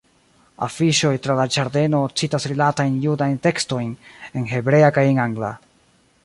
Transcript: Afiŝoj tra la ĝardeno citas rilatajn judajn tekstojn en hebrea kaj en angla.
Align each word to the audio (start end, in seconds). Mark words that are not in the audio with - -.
Afiŝoj 0.67 1.11
tra 1.25 1.35
la 1.39 1.45
ĝardeno 1.55 1.99
citas 2.21 2.47
rilatajn 2.53 2.97
judajn 3.05 3.37
tekstojn 3.45 3.93
en 4.41 4.49
hebrea 4.55 4.91
kaj 4.97 5.05
en 5.13 5.23
angla. 5.27 5.55